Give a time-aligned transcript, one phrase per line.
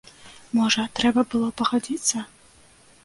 [0.59, 2.27] Можа, трэба было пагадзіцца?